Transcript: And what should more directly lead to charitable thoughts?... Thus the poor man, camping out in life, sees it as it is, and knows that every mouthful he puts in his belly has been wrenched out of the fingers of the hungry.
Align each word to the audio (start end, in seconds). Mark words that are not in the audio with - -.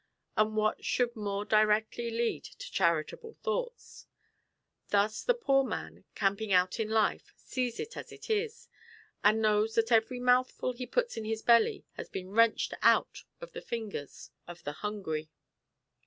And 0.35 0.55
what 0.57 0.83
should 0.83 1.15
more 1.15 1.45
directly 1.45 2.09
lead 2.09 2.43
to 2.43 2.71
charitable 2.71 3.35
thoughts?... 3.43 4.07
Thus 4.89 5.21
the 5.23 5.35
poor 5.35 5.63
man, 5.63 6.05
camping 6.15 6.51
out 6.51 6.79
in 6.79 6.89
life, 6.89 7.31
sees 7.37 7.79
it 7.79 7.95
as 7.95 8.11
it 8.11 8.27
is, 8.27 8.67
and 9.23 9.43
knows 9.43 9.75
that 9.75 9.91
every 9.91 10.19
mouthful 10.19 10.73
he 10.73 10.87
puts 10.87 11.17
in 11.17 11.25
his 11.25 11.43
belly 11.43 11.85
has 11.97 12.09
been 12.09 12.31
wrenched 12.31 12.73
out 12.81 13.25
of 13.41 13.51
the 13.51 13.61
fingers 13.61 14.31
of 14.47 14.63
the 14.63 14.71
hungry. 14.73 15.29